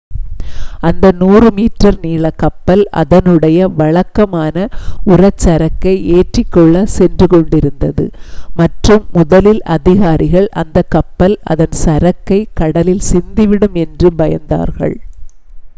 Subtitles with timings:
[0.81, 4.55] அந்த 100 மீட்டர் நீளக் கப்பல் அதனுடைய வழக்கமான
[5.11, 8.07] உர சரக்கை ஏற்றிக் கொள்ளச் சென்று கொண்டிருந்தது
[8.55, 14.97] மற்றும் முதலில் அதிகாரிகள் அந்த கப்பல் அதன் சரக்கை கடலில் சிந்திவிடும் என்று பயந்தார்கள்